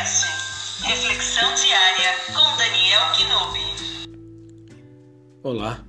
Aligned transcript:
Reflexão 0.00 1.54
diária 1.56 2.14
com 2.28 2.56
Daniel 2.56 3.02
Quinobi. 3.14 4.08
Olá, 5.42 5.84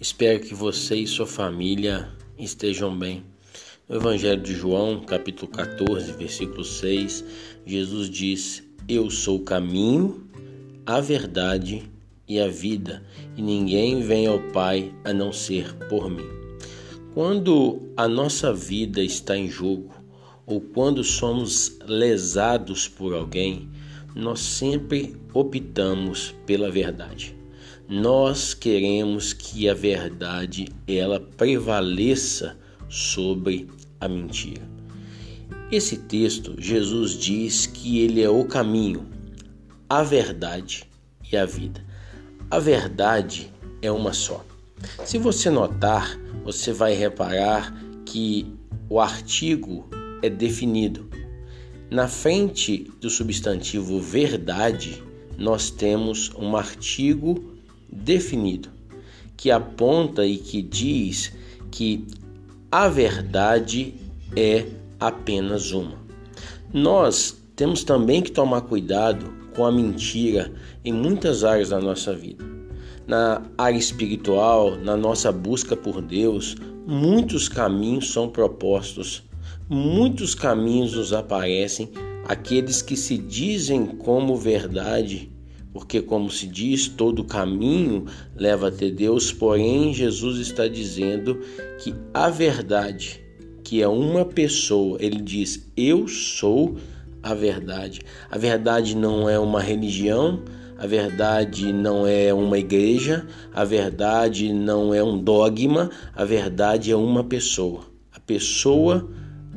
espero 0.00 0.40
que 0.40 0.54
você 0.54 0.96
e 0.96 1.06
sua 1.06 1.26
família 1.26 2.10
estejam 2.38 2.98
bem. 2.98 3.22
No 3.86 3.96
Evangelho 3.96 4.40
de 4.40 4.54
João, 4.54 5.00
capítulo 5.00 5.52
14, 5.52 6.12
versículo 6.12 6.64
6, 6.64 7.22
Jesus 7.66 8.08
diz: 8.08 8.62
Eu 8.88 9.10
sou 9.10 9.36
o 9.36 9.44
caminho, 9.44 10.26
a 10.86 10.98
verdade 10.98 11.82
e 12.26 12.40
a 12.40 12.48
vida, 12.48 13.04
e 13.36 13.42
ninguém 13.42 14.00
vem 14.00 14.26
ao 14.26 14.40
Pai 14.52 14.90
a 15.04 15.12
não 15.12 15.34
ser 15.34 15.74
por 15.90 16.08
mim. 16.08 16.26
Quando 17.12 17.92
a 17.94 18.08
nossa 18.08 18.54
vida 18.54 19.02
está 19.02 19.36
em 19.36 19.50
jogo, 19.50 20.00
ou 20.46 20.60
quando 20.60 21.02
somos 21.04 21.78
lesados 21.86 22.88
por 22.88 23.14
alguém, 23.14 23.68
nós 24.14 24.40
sempre 24.40 25.16
optamos 25.32 26.34
pela 26.46 26.70
verdade. 26.70 27.36
Nós 27.88 28.54
queremos 28.54 29.32
que 29.32 29.68
a 29.68 29.74
verdade 29.74 30.68
ela 30.86 31.20
prevaleça 31.20 32.56
sobre 32.88 33.68
a 34.00 34.08
mentira. 34.08 34.68
Esse 35.70 35.96
texto, 35.96 36.54
Jesus 36.58 37.12
diz 37.18 37.66
que 37.66 38.00
ele 38.00 38.22
é 38.22 38.28
o 38.28 38.44
caminho, 38.44 39.06
a 39.88 40.02
verdade 40.02 40.84
e 41.32 41.36
a 41.36 41.44
vida. 41.44 41.84
A 42.50 42.58
verdade 42.58 43.52
é 43.80 43.90
uma 43.90 44.12
só. 44.12 44.44
Se 45.04 45.18
você 45.18 45.50
notar, 45.50 46.18
você 46.44 46.72
vai 46.72 46.94
reparar 46.94 47.72
que 48.04 48.52
o 48.88 48.98
artigo 48.98 49.88
é 50.22 50.28
definido. 50.28 51.08
Na 51.90 52.06
frente 52.06 52.90
do 53.00 53.10
substantivo 53.10 53.98
verdade, 53.98 55.02
nós 55.36 55.70
temos 55.70 56.30
um 56.38 56.56
artigo 56.56 57.54
definido 57.90 58.68
que 59.36 59.50
aponta 59.50 60.24
e 60.26 60.36
que 60.36 60.60
diz 60.60 61.32
que 61.70 62.06
a 62.70 62.88
verdade 62.88 63.94
é 64.36 64.66
apenas 65.00 65.72
uma. 65.72 65.98
Nós 66.72 67.36
temos 67.56 67.82
também 67.82 68.22
que 68.22 68.30
tomar 68.30 68.60
cuidado 68.60 69.32
com 69.56 69.64
a 69.64 69.72
mentira 69.72 70.52
em 70.84 70.92
muitas 70.92 71.42
áreas 71.42 71.70
da 71.70 71.80
nossa 71.80 72.14
vida. 72.14 72.44
Na 73.06 73.42
área 73.58 73.78
espiritual, 73.78 74.76
na 74.76 74.96
nossa 74.96 75.32
busca 75.32 75.74
por 75.74 76.00
Deus, 76.00 76.54
muitos 76.86 77.48
caminhos 77.48 78.12
são 78.12 78.28
propostos 78.28 79.24
muitos 79.70 80.34
caminhos 80.34 80.94
nos 80.94 81.12
aparecem, 81.12 81.90
aqueles 82.26 82.82
que 82.82 82.96
se 82.96 83.16
dizem 83.16 83.86
como 83.86 84.36
verdade, 84.36 85.30
porque, 85.72 86.02
como 86.02 86.28
se 86.28 86.48
diz, 86.48 86.88
todo 86.88 87.22
caminho 87.22 88.06
leva 88.34 88.66
até 88.66 88.90
Deus, 88.90 89.32
porém, 89.32 89.94
Jesus 89.94 90.38
está 90.38 90.66
dizendo 90.66 91.38
que 91.78 91.94
a 92.12 92.28
verdade, 92.28 93.22
que 93.62 93.80
é 93.80 93.86
uma 93.86 94.24
pessoa, 94.24 94.98
ele 95.00 95.20
diz: 95.20 95.70
Eu 95.76 96.08
sou 96.08 96.76
a 97.22 97.32
verdade. 97.32 98.00
A 98.28 98.36
verdade 98.36 98.96
não 98.96 99.30
é 99.30 99.38
uma 99.38 99.60
religião, 99.60 100.42
a 100.76 100.88
verdade 100.88 101.72
não 101.72 102.04
é 102.04 102.34
uma 102.34 102.58
igreja, 102.58 103.24
a 103.54 103.62
verdade 103.62 104.52
não 104.52 104.92
é 104.92 105.04
um 105.04 105.16
dogma, 105.16 105.88
a 106.12 106.24
verdade 106.24 106.90
é 106.90 106.96
uma 106.96 107.22
pessoa. 107.22 107.84
A 108.12 108.18
pessoa 108.18 109.08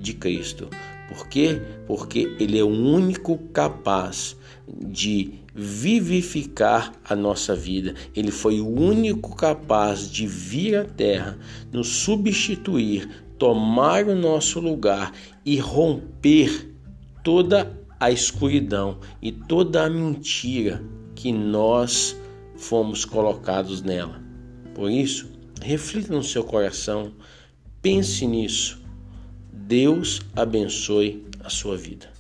de 0.04 0.14
Cristo. 0.14 0.68
Por 1.08 1.28
quê? 1.28 1.62
Porque 1.88 2.36
Ele 2.40 2.60
é 2.60 2.64
o 2.64 2.68
único 2.68 3.38
capaz 3.54 4.36
de 4.68 5.34
vivificar 5.56 6.92
a 7.06 7.16
nossa 7.16 7.56
vida. 7.56 7.96
Ele 8.16 8.32
foi 8.32 8.60
o 8.60 8.68
único 8.68 9.36
capaz 9.36 10.12
de 10.12 10.28
vir 10.28 10.76
à 10.76 10.84
terra, 10.84 11.38
nos 11.72 11.88
substituir, 11.88 13.10
tomar 13.38 14.06
o 14.06 14.16
nosso 14.16 14.60
lugar 14.60 15.14
e 15.46 15.58
romper 15.58 16.70
toda 17.24 17.72
a 18.00 18.12
escuridão 18.12 19.00
e 19.22 19.32
toda 19.32 19.86
a 19.86 19.90
mentira 19.90 20.84
que 21.16 21.32
nós 21.32 22.18
fomos 22.58 23.06
colocados 23.06 23.82
nela. 23.82 24.22
Por 24.76 24.92
isso, 24.92 25.32
reflita 25.62 26.14
no 26.14 26.24
seu 26.24 26.44
coração, 26.44 27.14
pense 27.82 28.26
nisso 28.28 28.83
Deus 29.66 30.20
abençoe 30.36 31.26
a 31.42 31.50
sua 31.50 31.78
vida. 31.78 32.12